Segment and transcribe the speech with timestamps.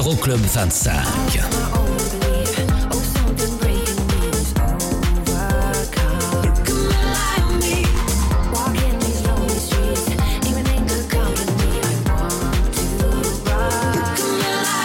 [0.00, 0.94] Euroclub 25.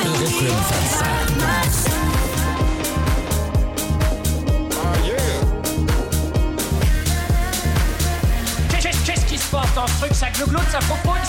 [0.05, 1.05] Euroclub 25.
[8.69, 11.24] Qu'est-ce qu'est-ce qui se passe dans ce truc Ça glougloute, ça propose?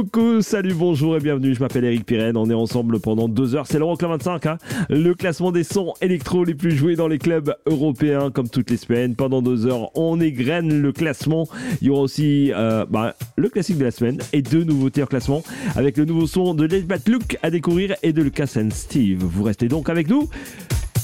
[0.00, 3.66] Coucou, salut, bonjour et bienvenue, je m'appelle Eric Pirenne, on est ensemble pendant deux heures,
[3.66, 4.56] c'est l'Euroclub 25, hein,
[4.88, 8.78] le classement des sons électro les plus joués dans les clubs européens, comme toutes les
[8.78, 11.48] semaines, pendant deux heures, on égrène le classement,
[11.82, 15.06] il y aura aussi euh, bah, le classique de la semaine et deux nouveautés en
[15.06, 15.42] classement,
[15.76, 19.22] avec le nouveau son de Let Bat Look à découvrir et de Lucas and Steve,
[19.22, 20.30] vous restez donc avec nous,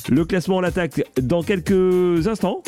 [0.08, 2.62] le classement on l'attaque dans quelques instants,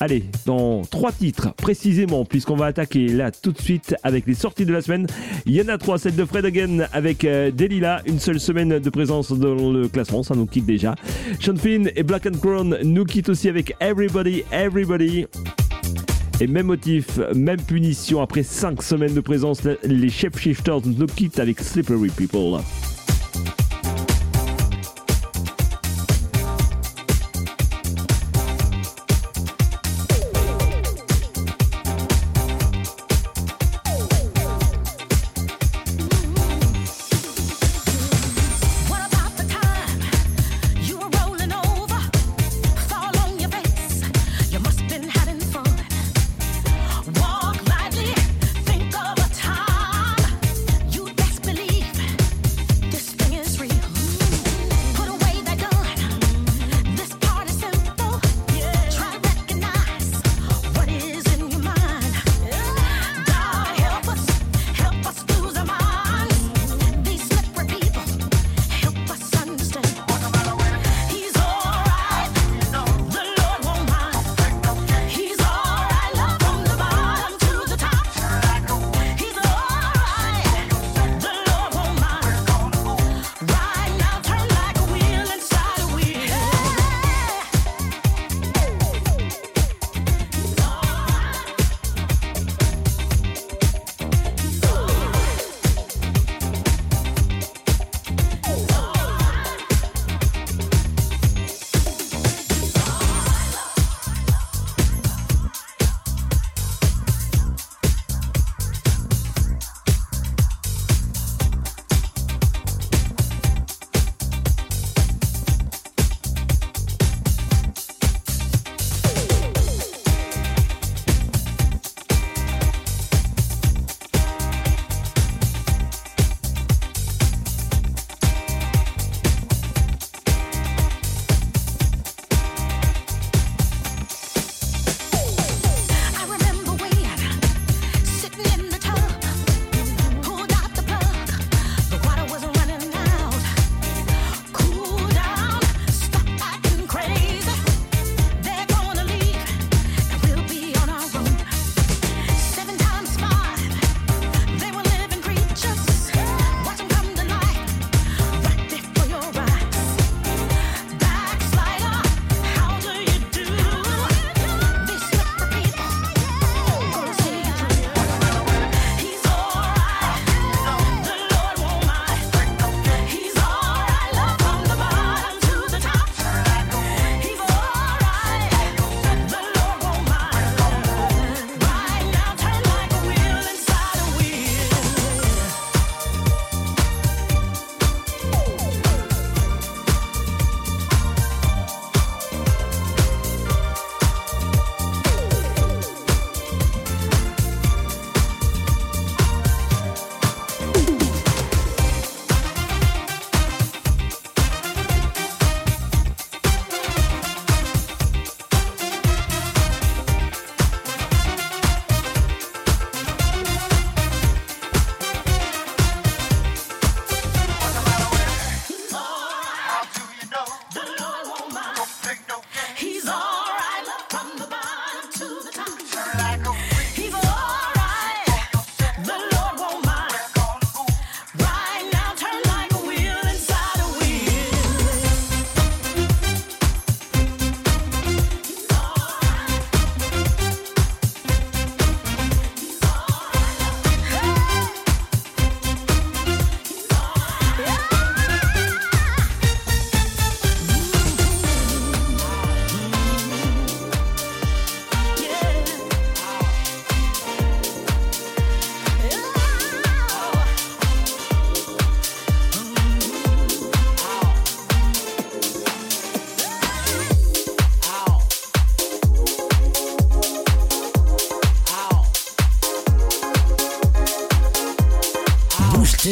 [0.00, 4.64] Allez, dans trois titres précisément, puisqu'on va attaquer là tout de suite avec les sorties
[4.64, 5.08] de la semaine.
[5.44, 8.78] Il y en a trois, celle de Fred Again avec euh, Delila, une seule semaine
[8.78, 10.94] de présence dans le classement, ça nous quitte déjà.
[11.40, 15.26] Sean Finn et Black and Crown nous quittent aussi avec Everybody, Everybody.
[16.40, 21.58] Et même motif, même punition, après cinq semaines de présence, les Shapeshifters nous quittent avec
[21.58, 22.60] Slippery People.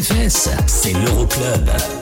[0.03, 1.96] fesses, c'est l'Euroclub.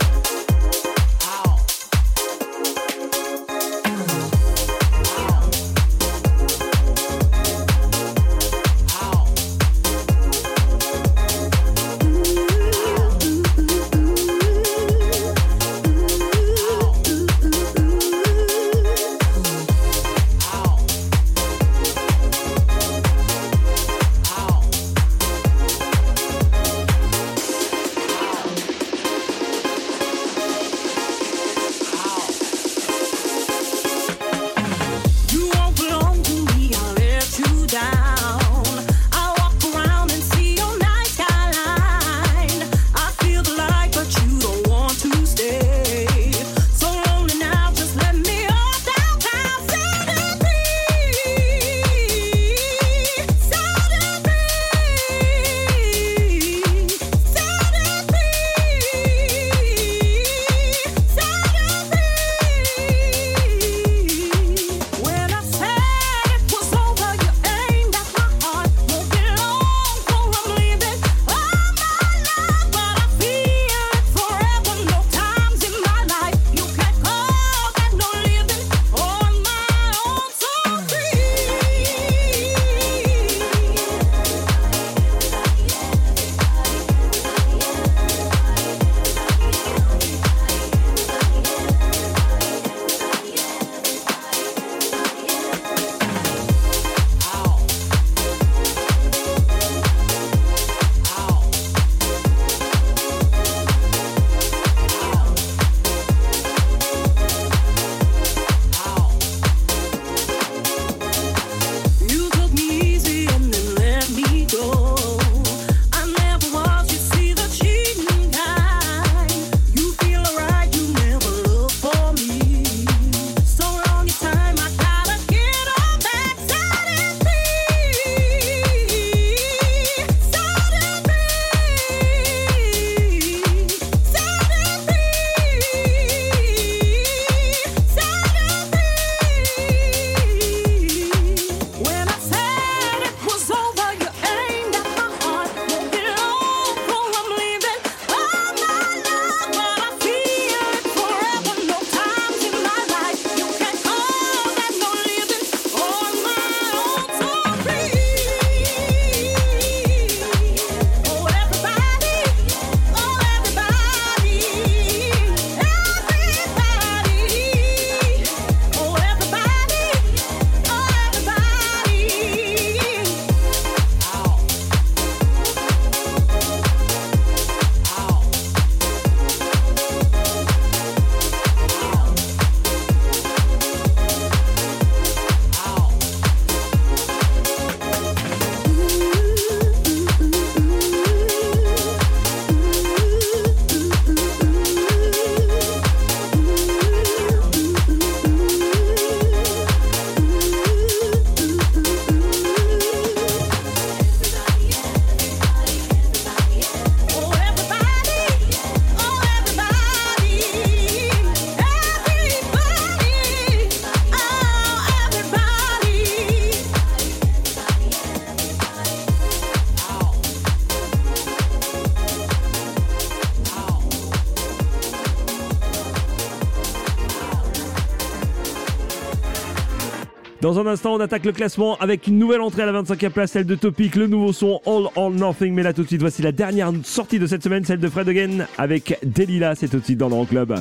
[230.44, 233.32] Dans un instant, on attaque le classement avec une nouvelle entrée à la 25e place,
[233.32, 235.55] celle de Topic, le nouveau son All or Nothing.
[235.55, 238.10] Mais là, tout de suite, voici la dernière sortie de cette semaine, celle de Fred
[238.10, 239.55] Again avec Delilah.
[239.55, 240.55] C'est tout de suite dans le Club.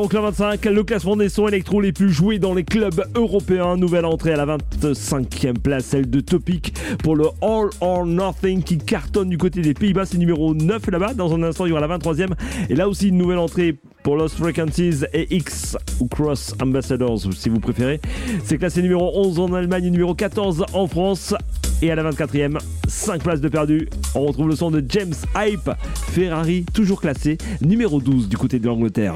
[0.00, 3.76] donc le 25, le classement des sons électro les plus joués dans les clubs européens.
[3.76, 8.78] Nouvelle entrée à la 25e place, celle de Topic pour le All or Nothing qui
[8.78, 10.06] cartonne du côté des Pays-Bas.
[10.06, 11.12] C'est numéro 9 là-bas.
[11.12, 12.30] Dans un instant, il y aura la 23e.
[12.70, 17.50] Et là aussi, une nouvelle entrée pour Lost Frequencies et X ou Cross Ambassadors si
[17.50, 18.00] vous préférez.
[18.44, 21.34] C'est classé numéro 11 en Allemagne numéro 14 en France.
[21.82, 23.88] Et à la 24e, 5 places de perdu.
[24.14, 25.70] On retrouve le son de James Hype,
[26.12, 29.14] Ferrari toujours classé numéro 12 du côté de l'Angleterre.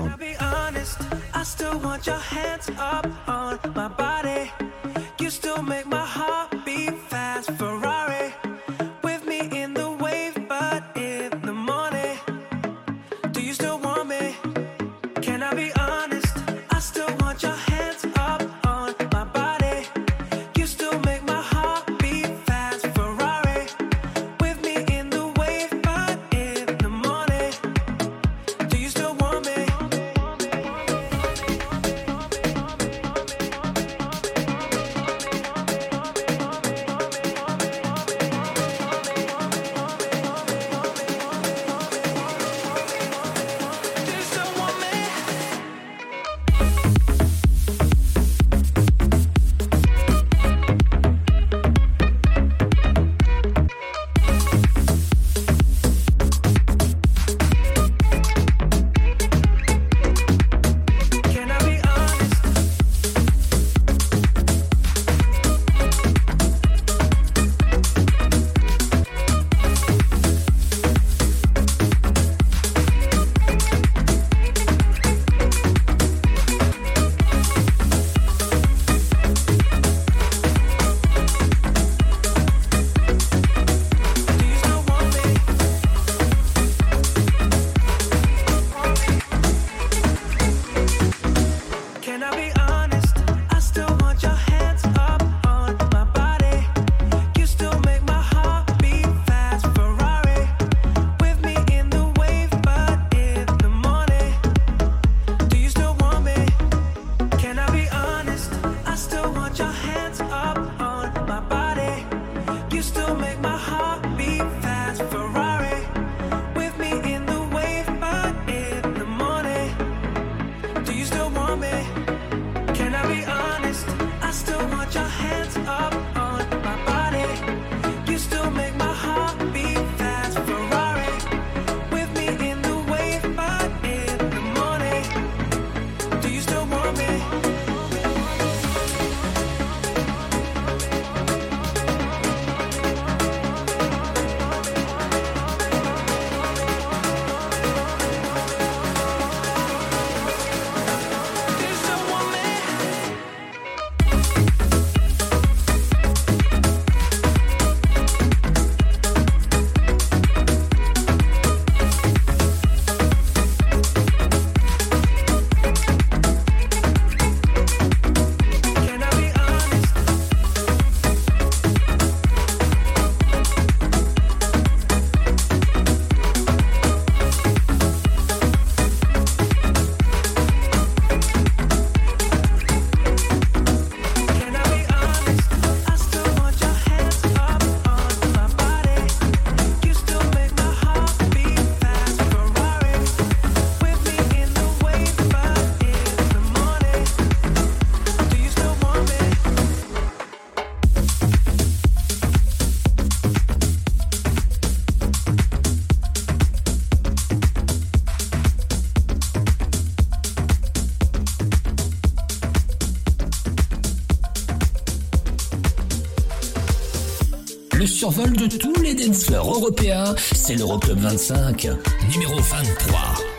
[218.04, 220.14] survol de tous les dancefloors européens.
[220.34, 221.68] C'est l'Euroclub 25,
[222.12, 223.33] numéro 23.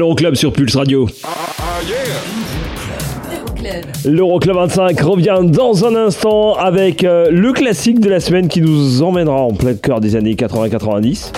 [0.00, 1.06] l'Euroclub sur Pulse Radio.
[4.06, 9.02] L'Euroclub 25 revient dans un instant avec euh, le classique de la semaine qui nous
[9.02, 11.32] emmènera en plein cœur des années 80-90.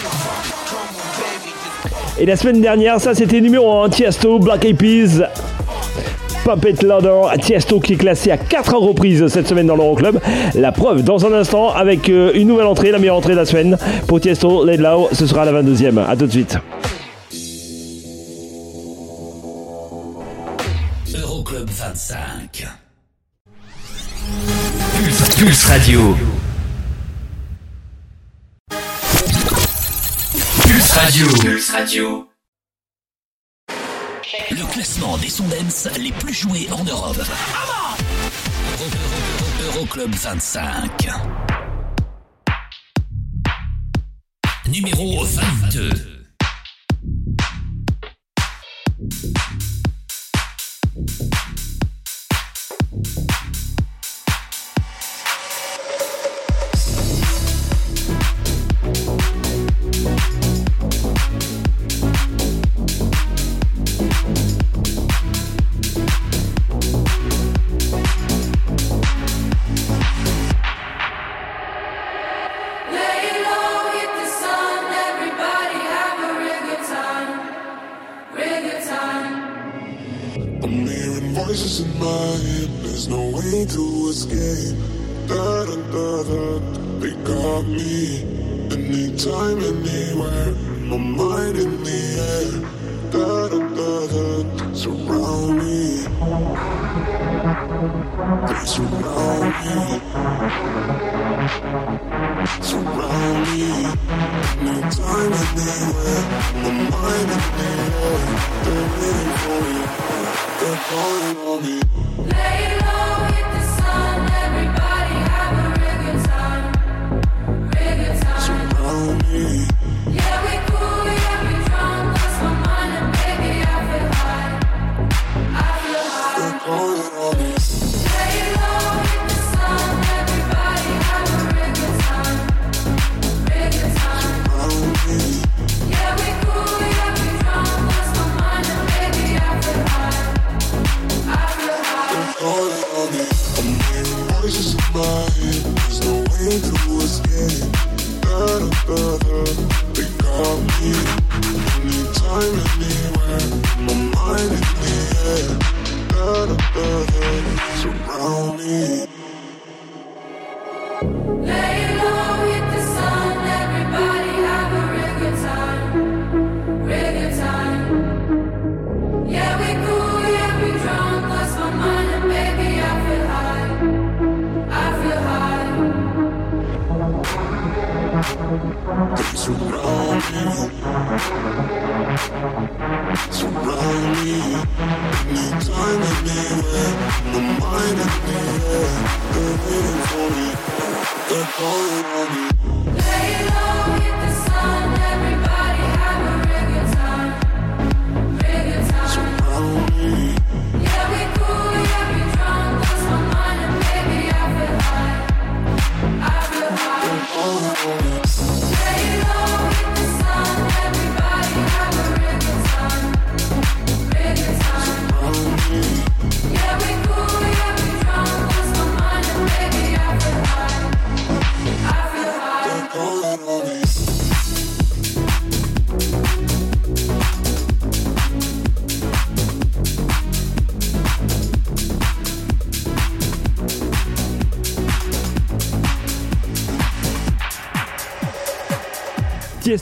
[2.20, 5.24] Et la semaine dernière, ça c'était numéro 1, Tiesto, Black Eyed Peas,
[6.44, 10.20] Puppet Louder, Tiesto qui est classé à 4 reprises cette semaine dans l'Euroclub.
[10.54, 13.44] La preuve dans un instant avec euh, une nouvelle entrée, la meilleure entrée de la
[13.44, 13.76] semaine.
[14.06, 15.98] Pour Tiesto, Ledlow, ce sera la 22e.
[16.08, 16.56] A tout de suite.
[21.72, 22.68] 25.
[24.96, 26.16] Pulse, Pulse Radio.
[30.62, 31.26] Pulse Radio.
[31.40, 32.28] Pulse Radio.
[34.50, 35.48] Le classement des sons
[35.98, 37.22] les plus joués en Europe.
[39.64, 41.08] Euroclub 25.
[44.68, 46.11] Numéro 22.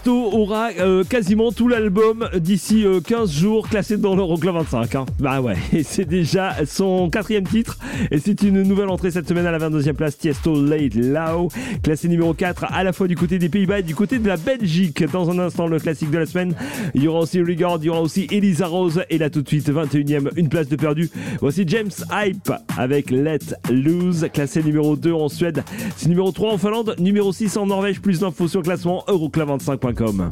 [0.06, 4.94] Aura euh, quasiment tout l'album d'ici euh, 15 jours classé dans l'Euroclub 25.
[4.94, 5.06] Hein.
[5.18, 7.69] Bah ouais, c'est déjà son quatrième titre.
[8.10, 11.48] Et c'est une nouvelle entrée cette semaine à la 22e place, Tiesto Late Lao,
[11.82, 14.36] classé numéro 4 à la fois du côté des Pays-Bas et du côté de la
[14.36, 15.04] Belgique.
[15.10, 16.54] Dans un instant, le classique de la semaine.
[16.94, 19.02] Il y aura aussi Rigord, il y aura aussi Elisa Rose.
[19.10, 21.10] Et là, tout de suite, 21e, une place de perdu.
[21.40, 23.38] Voici James Hype avec Let
[23.70, 25.62] Lose, classé numéro 2 en Suède.
[25.96, 28.00] C'est numéro 3 en Finlande, numéro 6 en Norvège.
[28.00, 30.28] Plus d'infos sur classement euroclub25.com.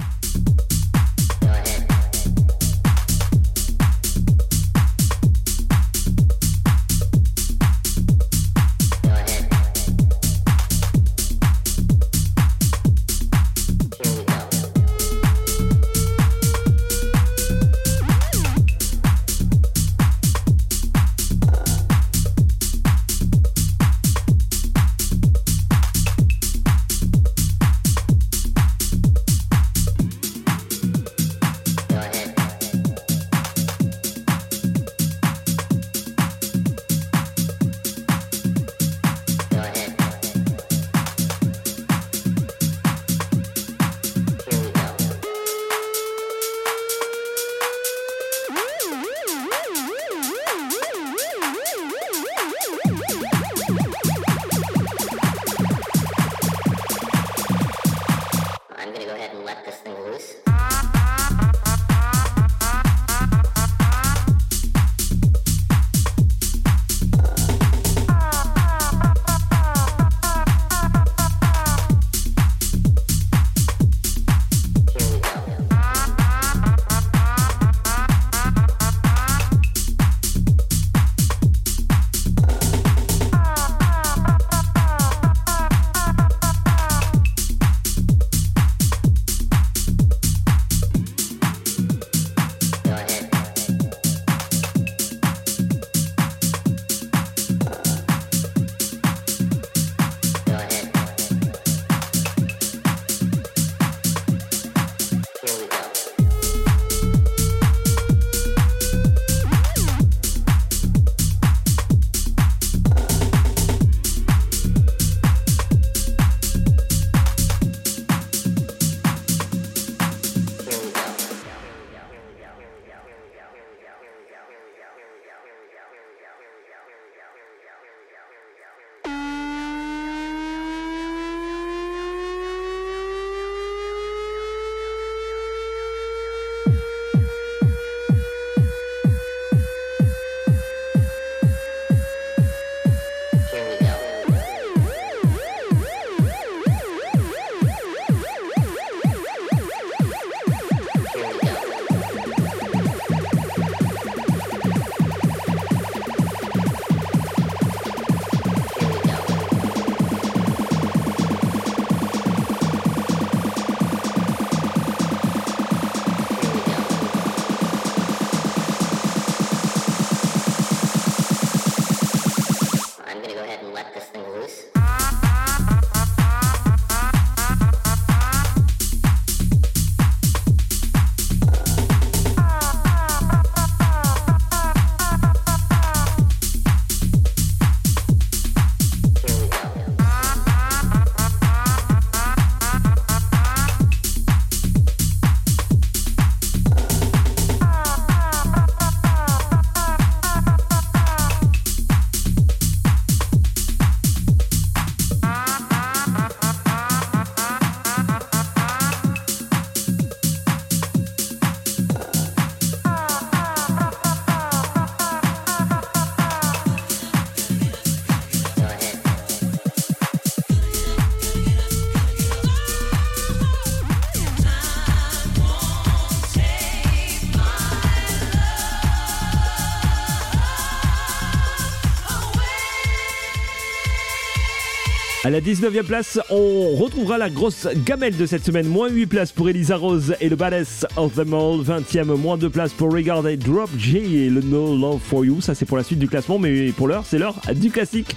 [235.29, 238.67] À la 19e place, on retrouvera la grosse gamelle de cette semaine.
[238.67, 241.61] Moins 8 places pour Elisa Rose et le Badass of them all.
[241.61, 245.43] 20e, moins 2 places pour Regard et Drop J et le No Love for You.
[245.43, 248.17] Ça, c'est pour la suite du classement, mais pour l'heure, c'est l'heure du classique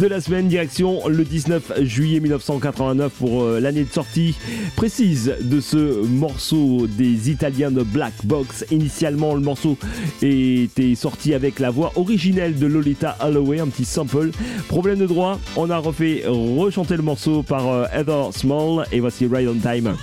[0.00, 0.48] de la semaine.
[0.48, 4.34] Direction le 19 juillet 1989 pour euh, l'année de sortie
[4.74, 8.64] précise de ce morceau des Italiens de Black Box.
[8.70, 9.76] Initialement, le morceau
[10.22, 14.30] était sorti avec la voix originelle de Lolita Holloway, un petit sample.
[14.68, 19.26] Problème de droit, on a refait rechanter le morceau par euh, Heather Small et voici
[19.26, 19.94] Right on Time.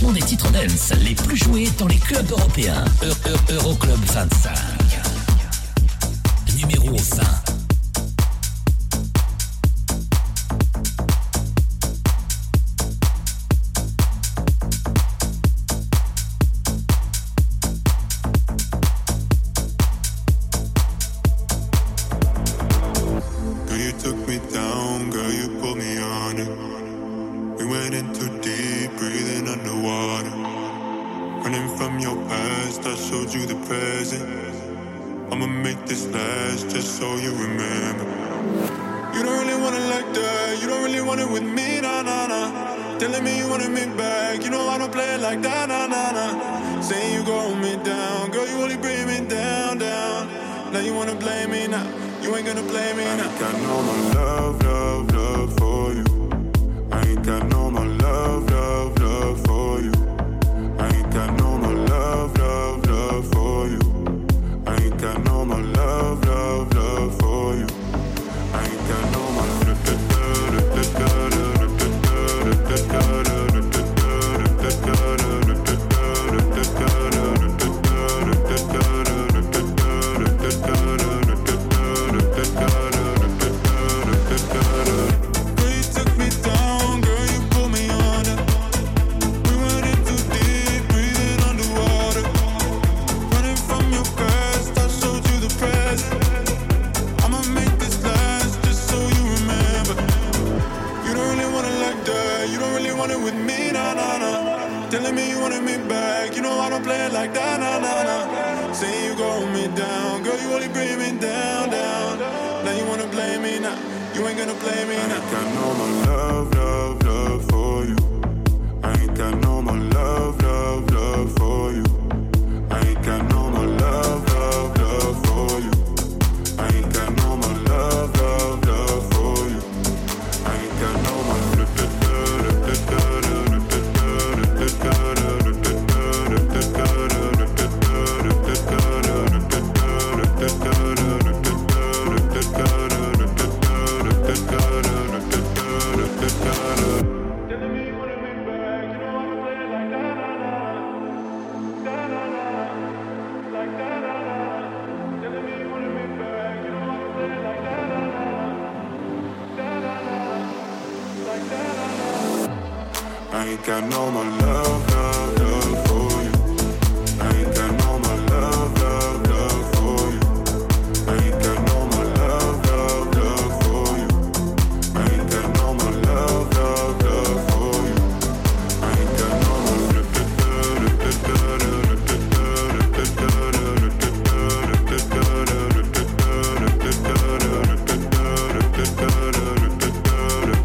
[0.00, 2.84] Classement des titres dance les plus joués dans les clubs européens.
[3.02, 3.06] Eu-
[3.52, 4.50] Eu- Euroclub 25.
[6.56, 7.39] Numéro 20.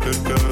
[0.06, 0.45] Euroclub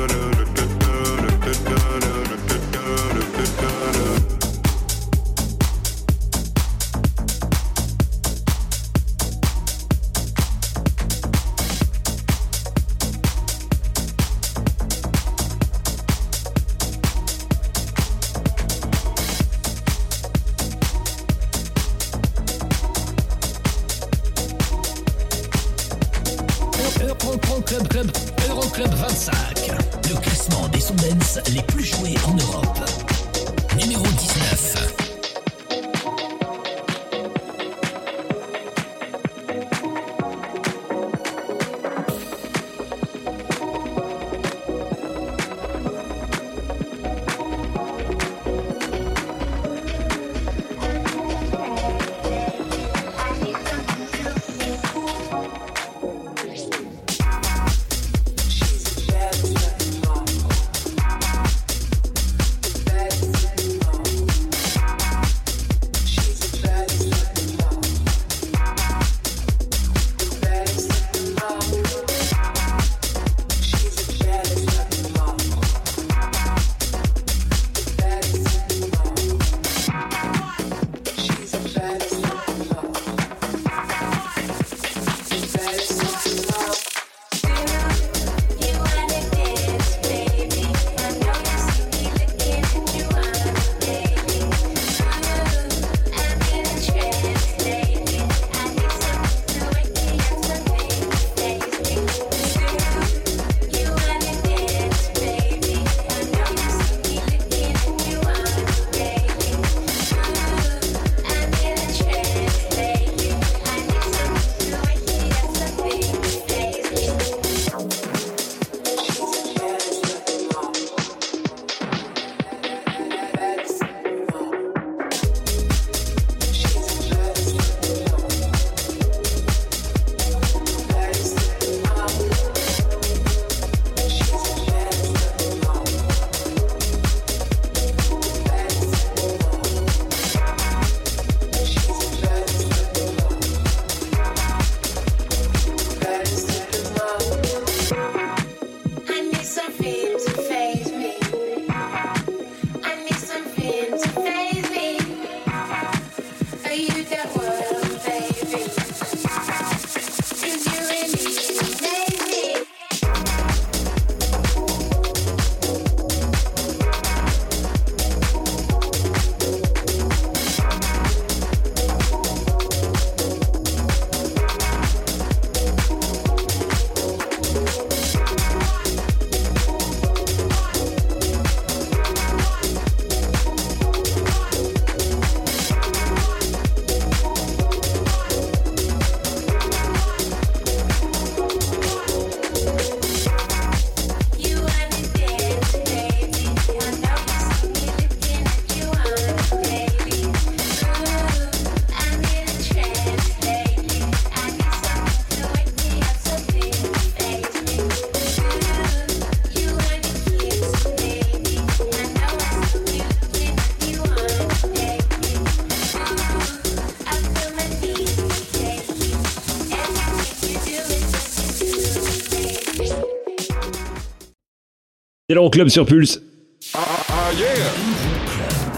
[225.33, 226.21] C'est l'Euroclub sur Pulse.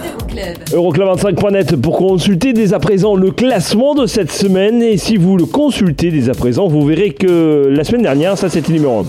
[0.07, 0.57] Euroclub.
[0.71, 4.81] Euroclub25.net pour consulter dès à présent le classement de cette semaine.
[4.81, 8.49] Et si vous le consultez dès à présent, vous verrez que la semaine dernière, ça
[8.49, 9.05] c'était numéro 1.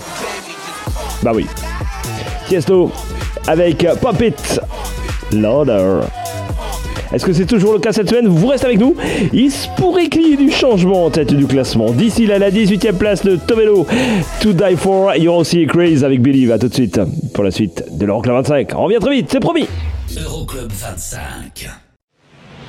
[1.23, 1.45] Bah oui.
[2.49, 2.91] Tiesto
[3.47, 4.59] avec Pop It
[5.31, 6.01] Louder.
[7.13, 8.95] Est-ce que c'est toujours le cas cette semaine Vous restez avec nous.
[9.33, 11.91] Il se pourrait qu'il y ait du changement en tête du classement.
[11.91, 13.85] D'ici là, la 18e place de Tovelo,
[14.41, 16.51] To Die For, You're aussi Craze avec Believe.
[16.51, 16.99] A tout de suite
[17.33, 18.71] pour la suite de l'Euroclub 25.
[18.75, 19.67] On revient très vite, c'est promis.
[20.15, 21.69] Euroclub 25.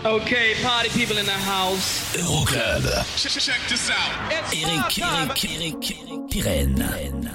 [0.05, 2.16] Okay, party people in the house.
[2.16, 2.84] Euroclub.
[3.16, 3.32] Check
[3.68, 4.30] this out.
[4.30, 7.30] It's Eric, Eric, Eric, Eric Pirenne.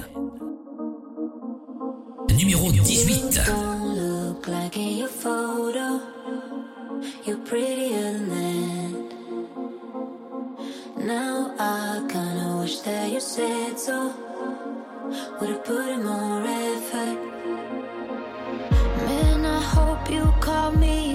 [2.37, 3.41] Numéro 18.
[3.45, 6.12] Don't look like in your photo.
[7.25, 9.13] You're prettier than that.
[10.97, 14.13] Now I kinda wish that you said so.
[15.39, 17.17] Would've put in more effort.
[19.07, 21.12] Man, I hope you call me.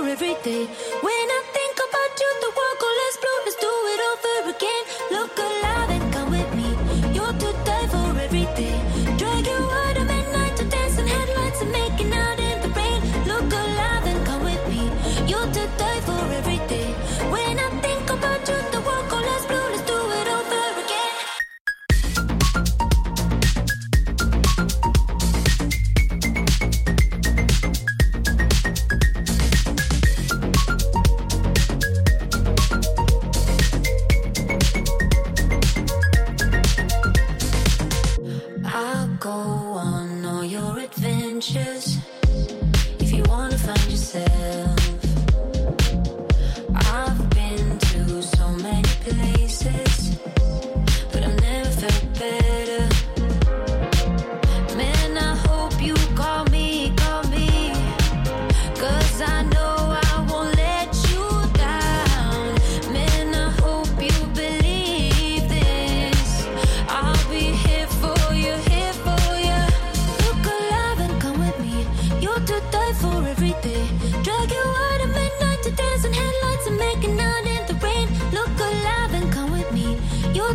[0.00, 0.64] For every day.
[1.06, 3.38] When I think about you, the world goes blue.
[3.44, 4.82] Let's do it over again.
[5.12, 5.49] Look alive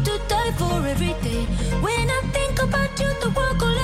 [0.03, 1.45] to die for every day.
[1.81, 3.74] When I think about you, the world goes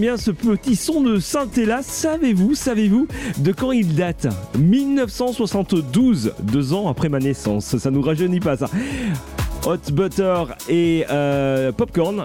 [0.00, 1.82] Bien ce petit son de synthé là.
[1.82, 4.28] Savez-vous, savez-vous de quand il date?
[4.58, 7.76] 1972, deux ans après ma naissance.
[7.76, 8.70] Ça nous rajeunit pas ça.
[9.66, 12.24] Hot Butter et euh, Popcorn.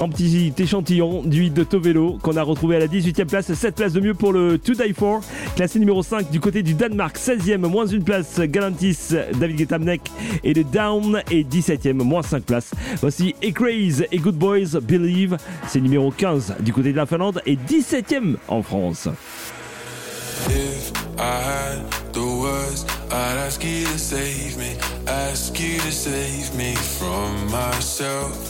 [0.00, 3.92] Un petit échantillon hit de Tovelo qu'on a retrouvé à la 18e place, 7 places
[3.92, 5.20] de mieux pour le To Die For,
[5.56, 10.00] classé numéro 5 du côté du Danemark, 16e, moins une place, Galantis, David Guettamnek
[10.44, 12.70] et le Down est 17e, moins 5 places.
[13.00, 15.36] Voici A Craze et Good Boys Believe,
[15.68, 19.08] c'est numéro 15 du côté de la Finlande et 17e en France.
[20.48, 24.76] If I had the words, I'd ask you to save me,
[25.06, 28.49] ask you to save me from myself.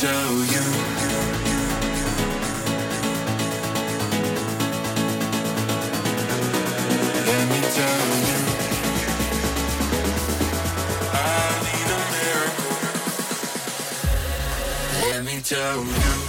[0.00, 0.14] Let
[15.24, 16.27] me tell you.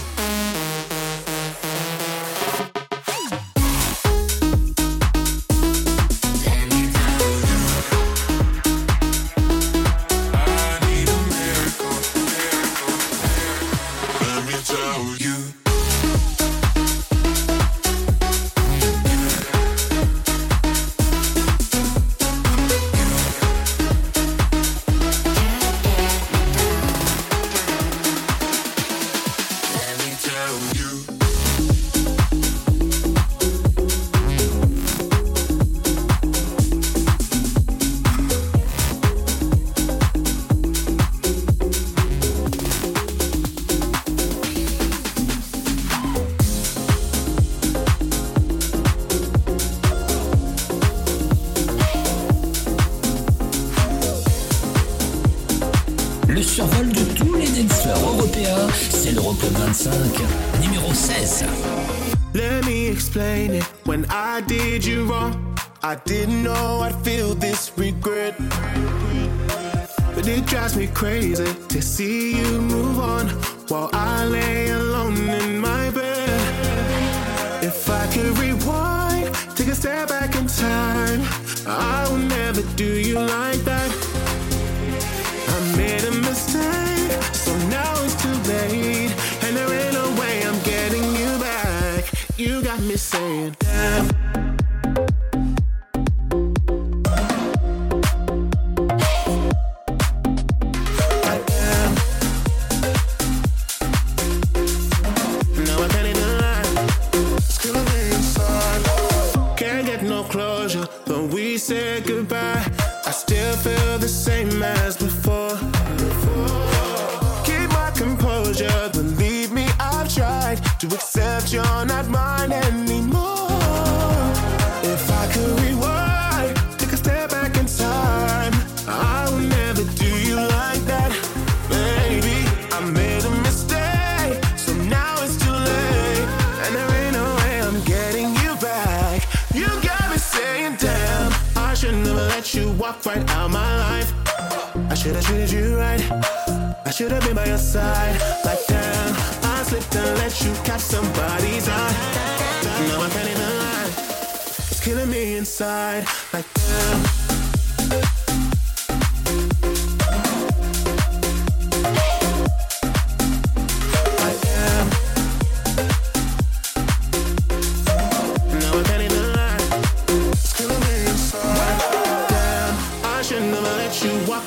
[71.00, 71.49] Crazy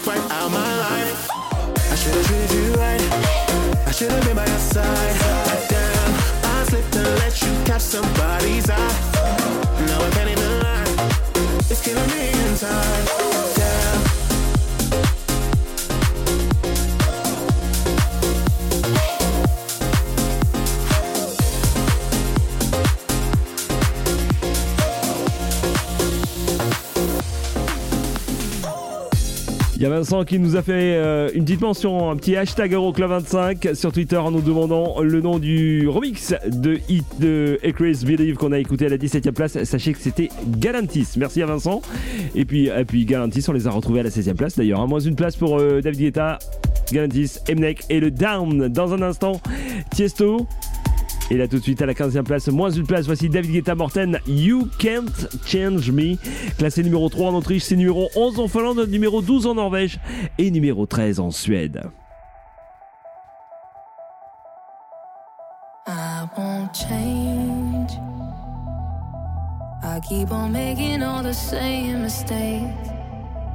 [0.07, 1.27] right out my life.
[1.91, 3.87] I should have treated you right.
[3.87, 5.19] I should have been by your side.
[5.69, 6.13] Damn,
[6.43, 9.12] I slipped and let you catch somebody's eye.
[29.83, 32.71] Il y a Vincent qui nous a fait euh, une petite mention, un petit hashtag
[32.71, 38.37] Euroclub25 sur Twitter en nous demandant le nom du remix de hit de Chris Believe
[38.37, 39.61] qu'on a écouté à la 17 e place.
[39.65, 41.09] Sachez que c'était Galantis.
[41.17, 41.81] Merci à Vincent.
[42.33, 42.69] Et puis,
[43.03, 44.79] Galantis, on les a retrouvés à la 16 e place d'ailleurs.
[44.79, 44.87] hein.
[44.87, 46.39] Moins une place pour euh, David Guetta,
[46.93, 48.69] Galantis, Emnek et le Down.
[48.69, 49.41] Dans un instant,
[49.91, 50.47] Tiesto.
[51.31, 53.75] Et là tout de suite à la 15e place, moins une place, voici David Guetta
[53.75, 56.15] Morten, You Can't Change Me.
[56.57, 59.99] Classé numéro 3 en Autriche, c'est numéro 11 en Finlande, numéro 12 en Norvège
[60.37, 61.81] et numéro 13 en Suède.
[65.87, 67.91] I won't change.
[69.83, 72.89] I keep on making all the same mistakes.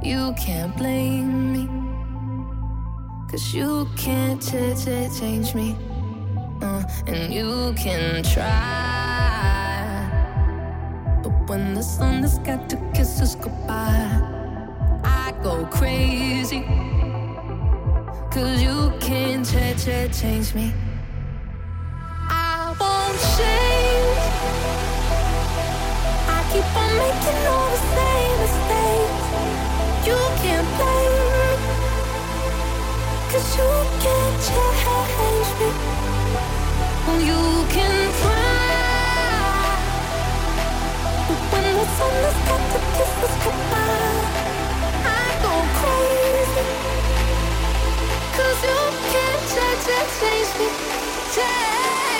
[0.03, 1.67] You can't blame me.
[3.31, 5.75] Cause you can't ch- ch- change me.
[6.61, 8.45] And you can try.
[11.23, 14.21] But when the sun has got to kiss us goodbye,
[15.03, 16.61] I go crazy.
[18.31, 20.73] Cause you can't change, change, change me.
[22.29, 24.19] I won't change.
[26.27, 29.27] I keep on making all the same mistakes.
[30.07, 31.51] You can't blame me.
[33.31, 33.69] Cause you
[34.03, 36.08] can't change me.
[37.05, 37.23] Cause
[48.63, 48.79] you
[49.11, 50.67] can't change, change, change me.
[51.35, 52.18] Change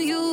[0.00, 0.29] you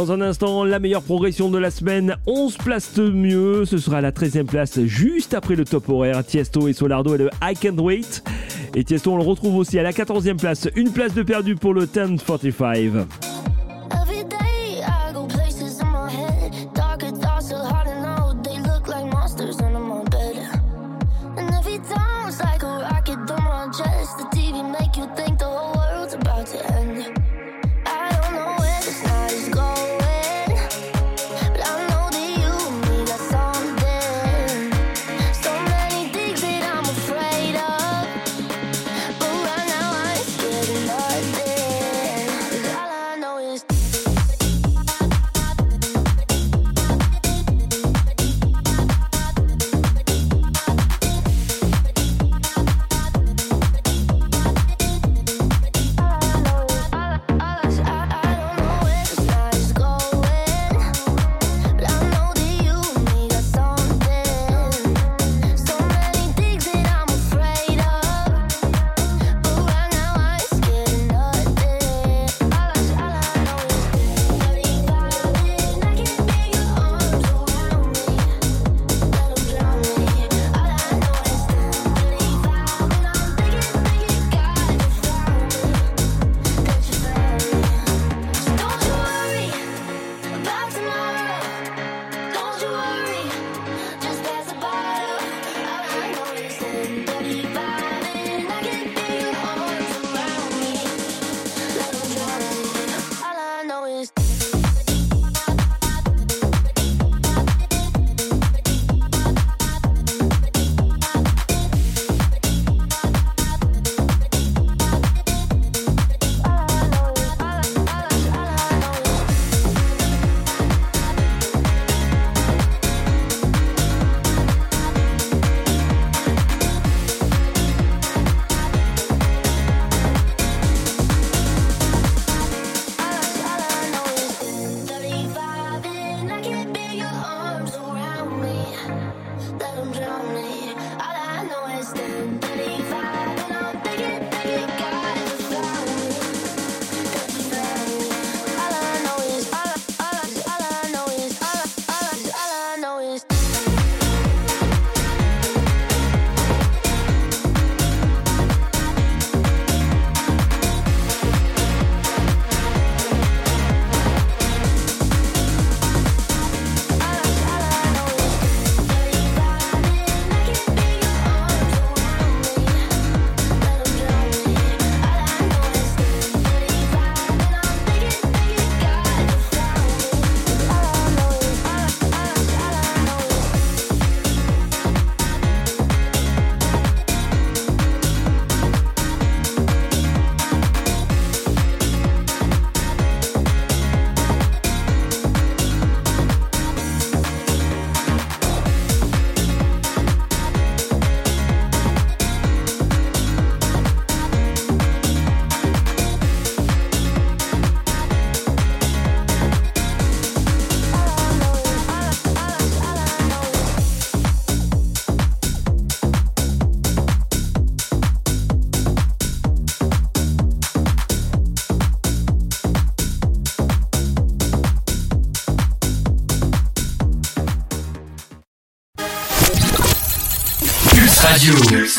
[0.00, 3.66] Dans un instant, la meilleure progression de la semaine, 11 places de mieux.
[3.66, 6.24] Ce sera la 13e place juste après le top horaire.
[6.24, 8.24] Tiesto et Solardo et le I Can't Wait.
[8.74, 10.70] Et Tiesto, on le retrouve aussi à la 14e place.
[10.74, 13.19] Une place de perdu pour le 1045.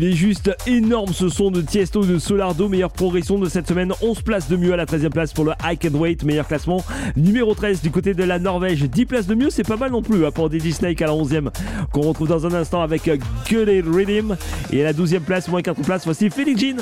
[0.00, 3.92] Il est juste énorme ce son de Tiesto de Solardo, meilleure progression de cette semaine,
[4.00, 6.84] 11 places de mieux à la 13e place pour le I Can Wait, meilleur classement,
[7.16, 10.00] numéro 13 du côté de la Norvège, 10 places de mieux, c'est pas mal non
[10.00, 11.48] plus hein, pour DJ Snake à la 11e,
[11.90, 13.16] qu'on retrouve dans un instant avec euh,
[13.50, 14.36] Good Rhythm,
[14.70, 16.76] et à la 12e place, moins 4 places, voici Felix Jean.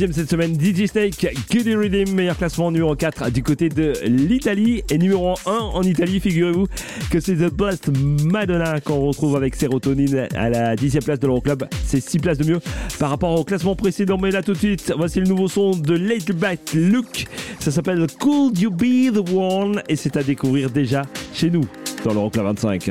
[0.00, 4.82] 11e cette semaine, DJ Snake, Giddy Rhythm, meilleur classement numéro 4 du côté de l'Italie.
[4.90, 6.68] Et numéro 1 en Italie, figurez-vous
[7.10, 7.90] que c'est The Blast
[8.24, 11.64] Madonna qu'on retrouve avec Sérotonine à la 10e place de l'Euroclub.
[11.84, 12.60] C'est 6 places de mieux
[12.98, 14.16] par rapport au classement précédent.
[14.16, 17.26] Mais là tout de suite, voici le nouveau son de Late Back Luke.
[17.58, 21.02] Ça s'appelle Could You Be The One et c'est à découvrir déjà
[21.34, 21.66] chez nous
[22.04, 22.90] dans l'Euroclub 25.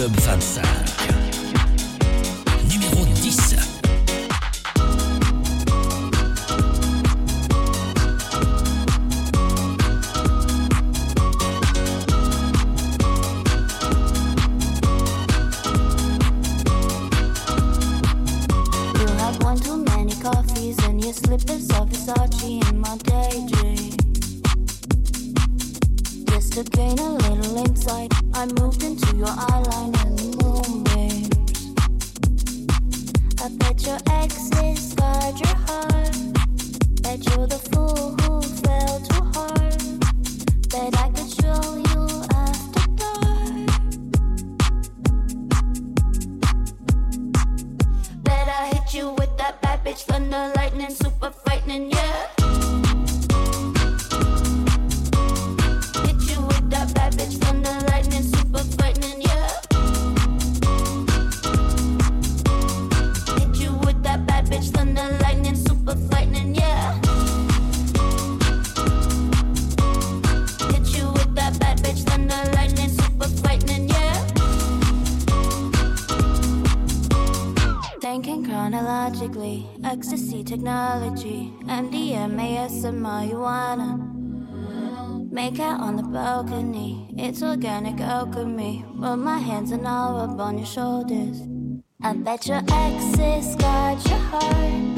[0.00, 0.64] Club 25.
[2.70, 3.20] Numéro 10.
[21.12, 23.90] Slippers of Versace in my daydream.
[26.26, 27.09] Just a grain
[90.40, 91.42] on your shoulders.
[92.02, 94.94] I bet your exes guard your heart.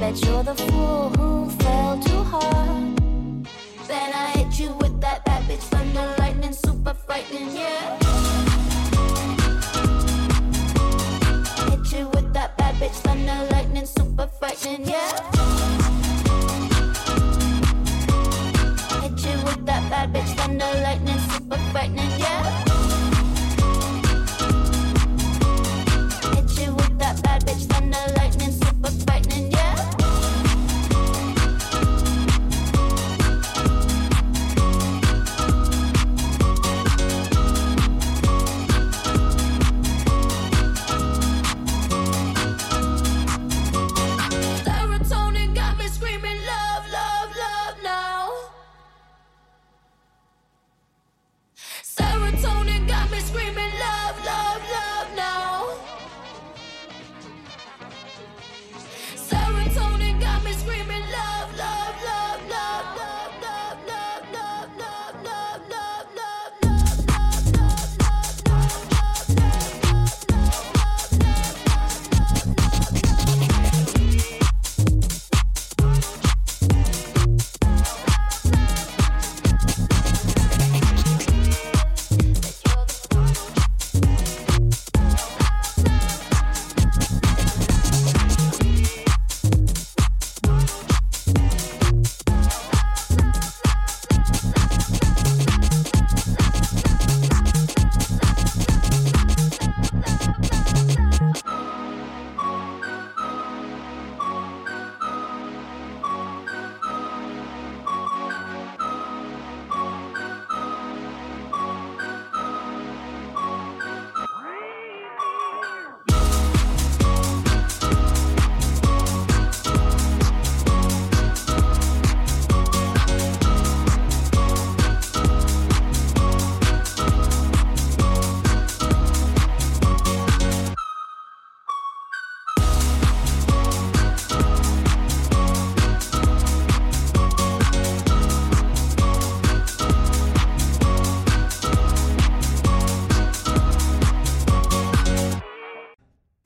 [0.00, 2.98] Bet you're the fool who fell too hard.
[3.86, 7.98] Then I hit you with that bad bitch thunder lightning, super frightening, yeah.
[11.70, 15.33] Hit you with that bad bitch thunder lightning, super frightening, yeah.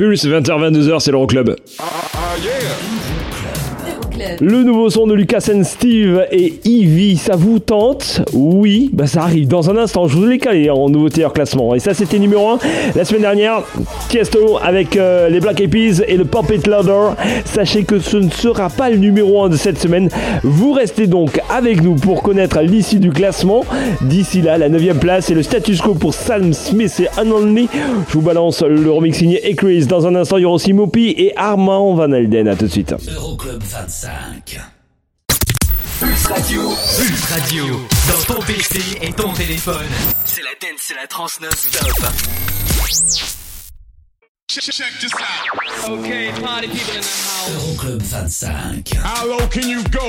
[0.09, 1.55] Pulse, 20h-22h, c'est l'Euroclub.
[1.79, 2.98] Ah, ah, yeah.
[4.41, 8.23] Le nouveau son de Lucas and Steve et Ivy, ça vous tente?
[8.33, 10.07] Oui, bah ça arrive dans un instant.
[10.07, 11.75] Je vous l'ai calé en nouveauté hors classement.
[11.75, 12.59] Et ça, c'était numéro 1
[12.95, 13.63] la semaine dernière.
[14.09, 17.11] Tiesto avec euh, les Black Eyed Peas et le Pop It Louder.
[17.45, 20.09] Sachez que ce ne sera pas le numéro 1 de cette semaine.
[20.43, 23.65] Vous restez donc avec nous pour connaître l'issue du classement.
[24.03, 27.69] D'ici là, la 9 place et le status quo pour Sam Smith et Unonly.
[28.09, 29.87] Je vous balance le remix signé Chris.
[29.87, 32.49] Dans un instant, il y aura aussi Mopi et Armand Van Elden.
[32.49, 32.95] À tout de suite.
[33.17, 34.18] Euroclub 25.
[34.19, 34.61] 5.
[36.01, 36.63] Pulse Radio.
[36.97, 37.89] Pulse Radio.
[38.09, 39.87] Dans ton PC et ton téléphone.
[40.25, 42.13] C'est la dance, c'est la trans non-stop.
[44.49, 45.91] Check, check this out.
[45.91, 47.51] Okay, party people in the house.
[47.51, 48.93] Euroclub 25.
[49.05, 50.07] How low can you go?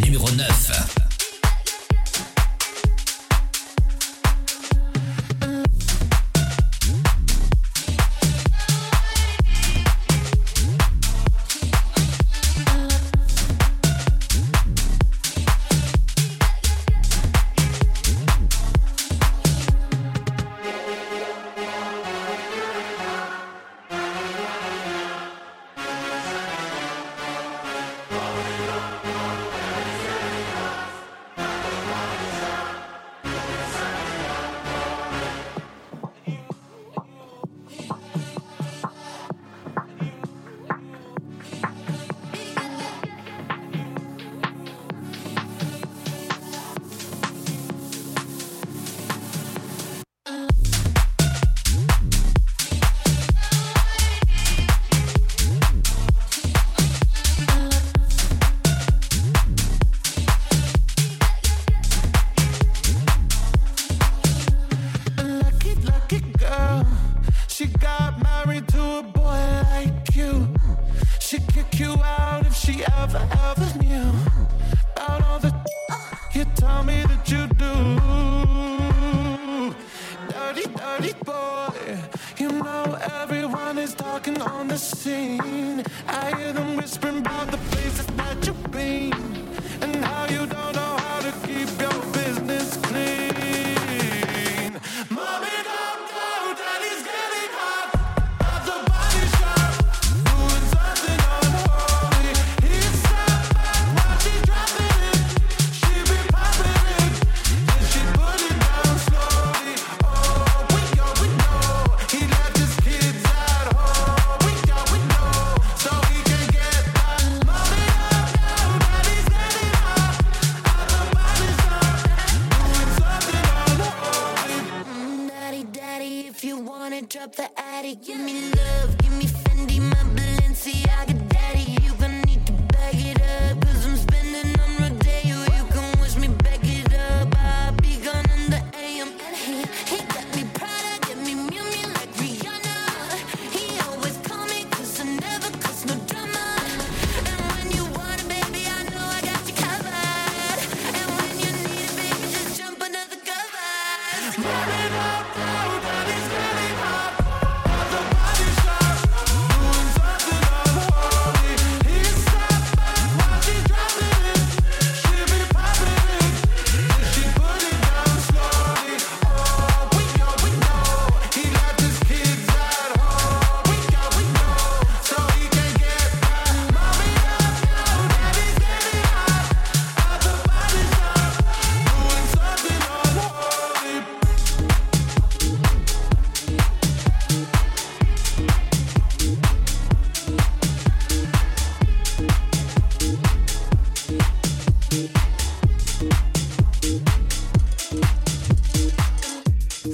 [0.00, 1.01] Numéro 9.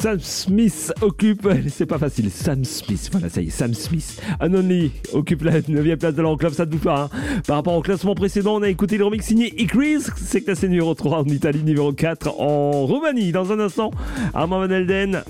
[0.09, 4.55] Sam Smith occupe, c'est pas facile, Sam Smith, voilà ça y est, Sam Smith, Un
[4.55, 7.10] Only occupe la 9 place de l'enclave, ça ne bouge pas.
[7.12, 7.40] hein.
[7.47, 10.94] Par rapport au classement précédent, on a écouté le remix signé Icrease, c'est classé numéro
[10.94, 13.32] 3 en Italie, numéro 4 en Roumanie.
[13.32, 13.90] Dans un instant,
[14.32, 15.22] Armand Van Elden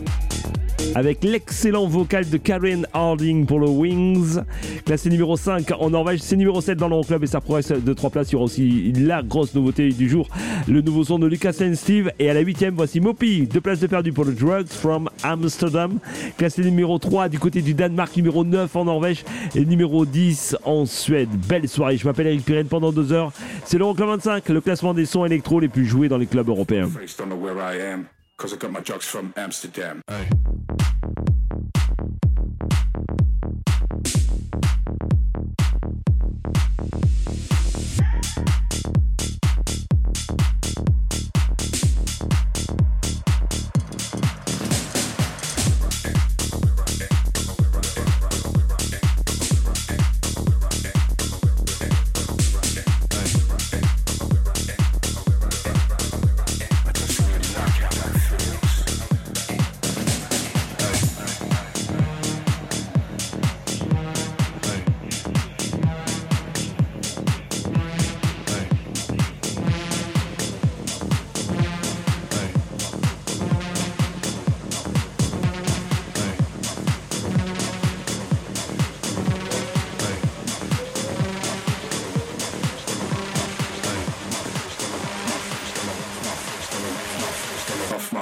[0.95, 4.39] avec l'excellent vocal de Karen Harding pour le Wings,
[4.85, 8.11] classé numéro 5 en Norvège, c'est numéro 7 dans l'Euroclub et ça progresse de 3
[8.11, 8.35] places.
[8.35, 10.29] Aura aussi la grosse nouveauté du jour,
[10.67, 12.11] le nouveau son de Lucas and Steve.
[12.19, 15.99] Et à la 8 voici Mopi, deux places de perdu pour le Drugs from Amsterdam,
[16.37, 19.25] classé numéro 3 du côté du Danemark, numéro 9 en Norvège
[19.55, 21.29] et numéro 10 en Suède.
[21.49, 23.33] Belle soirée, je m'appelle Eric Pirenne pendant 2 heures.
[23.65, 26.89] C'est l'Euroclub 25, le classement des sons électro les plus joués dans les clubs européens.
[28.41, 30.03] Face don't know where I am, cause I got my drugs from Amsterdam.
[30.09, 31.78] I'm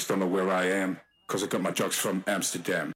[0.00, 0.98] based on where I am,
[1.28, 2.90] because I got my drugs from Amsterdam.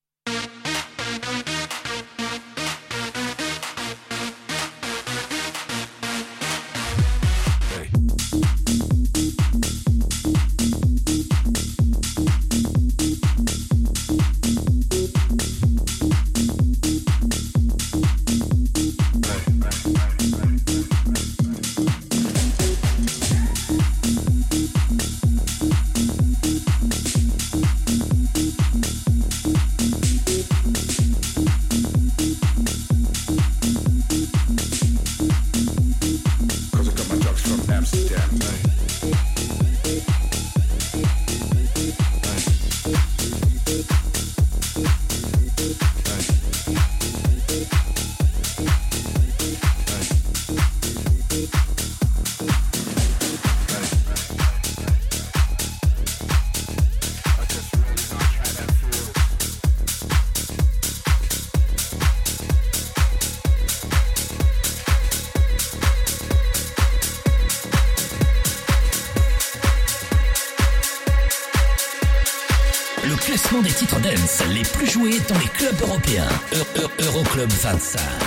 [77.45, 78.24] Club 25.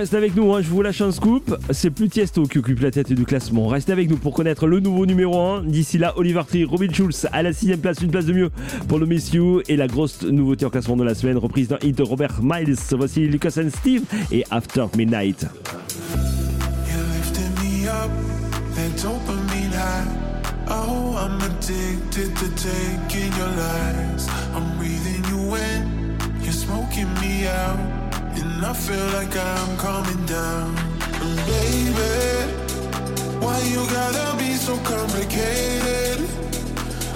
[0.00, 1.54] Restez avec nous, hein, je vous lâche un scoop.
[1.72, 3.66] C'est Plutiesto qui occupe la tête du classement.
[3.66, 5.64] Restez avec nous pour connaître le nouveau numéro 1.
[5.64, 8.50] D'ici là, Oliver Tree, Robin Schulz à la sixième place, une place de mieux
[8.88, 9.60] pour le Miss You.
[9.68, 12.76] Et la grosse nouveauté en classement de la semaine, reprise d'un hit Robert Miles.
[12.92, 15.44] Voici Lucas and Steve et After Midnight.
[28.42, 30.76] And I feel like I'm coming down.
[31.22, 32.12] And baby,
[33.44, 36.18] why you gotta be so complicated?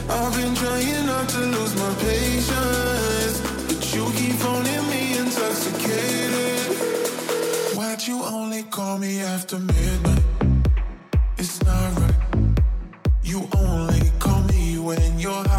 [0.08, 6.76] I've been trying not to lose my patience, but you keep phoning me intoxicated.
[7.76, 10.22] Why'd you only call me after midnight?
[11.38, 12.14] It's not right.
[13.22, 15.53] You only call me when you're high.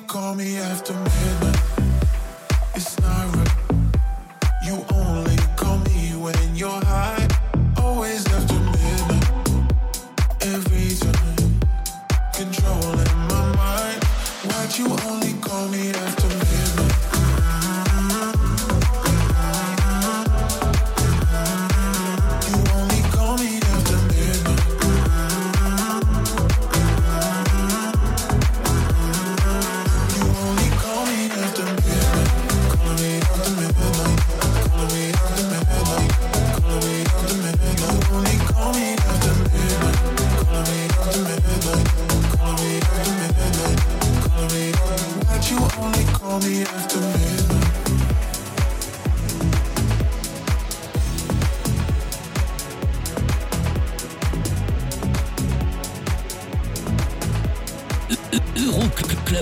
[0.00, 1.55] call me after midnight.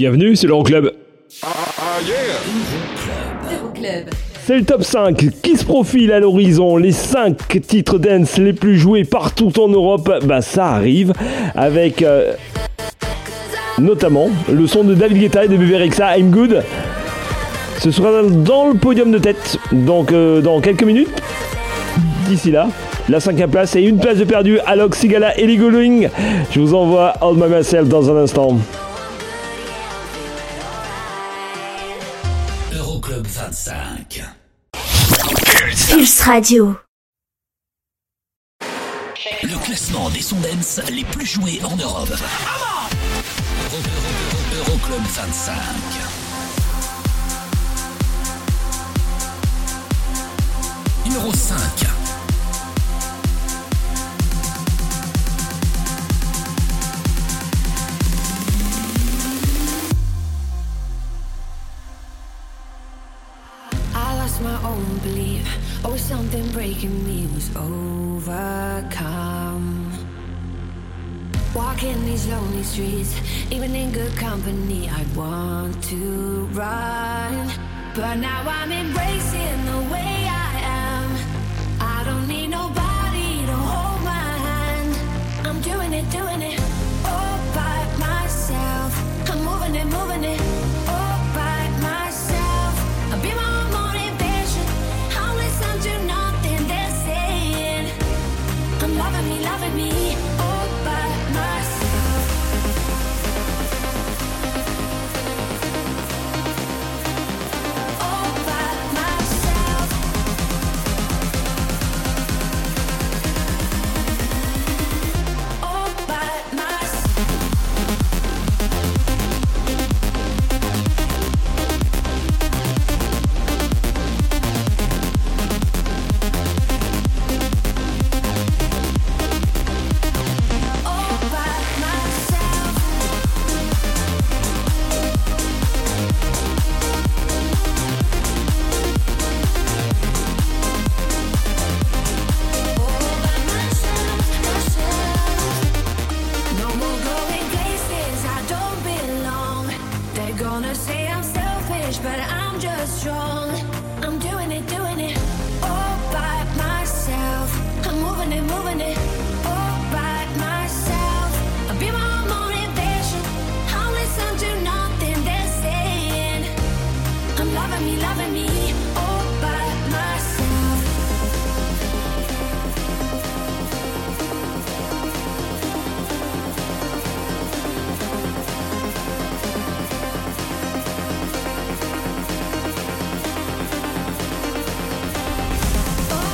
[0.00, 0.92] Bienvenue, c'est l'Euroclub.
[3.52, 4.08] Euroclub.
[4.46, 6.78] C'est le top 5 qui se profile à l'horizon.
[6.78, 11.12] Les 5 titres dance les plus joués partout en Europe, bah ça arrive
[11.54, 12.32] avec euh,
[13.78, 16.62] notamment le son de David Guetta et de Bébé Rexha, I'm Good.
[17.80, 21.10] Ce sera dans le podium de tête, donc euh, dans quelques minutes.
[22.26, 22.70] D'ici là,
[23.10, 24.60] la cinquième place et une place de perdu.
[24.64, 26.08] Alok Sigala et Going.
[26.52, 28.56] Je vous envoie All My Myself dans un instant.
[33.30, 34.22] 25.
[35.88, 36.76] Pulse Radio.
[39.42, 42.10] Le classement des sons dance les plus joués en Europe.
[42.10, 45.54] Euro- Euro- Euroclub 25.
[51.04, 51.56] Numéro 5.
[64.80, 65.46] Own belief.
[65.84, 68.86] Oh, something breaking me was overcome.
[71.54, 73.14] Walking these lonely streets,
[73.50, 77.50] even in good company, I'd want to run.
[77.94, 80.50] But now I'm embracing the way I
[80.84, 81.06] am.
[81.80, 84.92] I don't need nobody to hold my hand.
[85.46, 86.59] I'm doing it, doing it